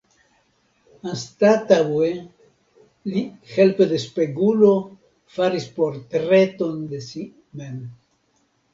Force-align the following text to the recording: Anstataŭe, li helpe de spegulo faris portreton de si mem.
Anstataŭe, 1.11 2.09
li 3.13 3.23
helpe 3.53 3.89
de 3.93 4.01
spegulo 4.07 4.73
faris 5.39 5.71
portreton 5.79 6.85
de 6.93 7.07
si 7.13 7.31
mem. 7.63 7.83